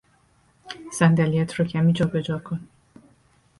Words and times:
صندلیات 0.91 1.59
را 1.59 1.65
کمی 1.65 1.93
جابجا 1.93 2.39
کن 2.39 2.67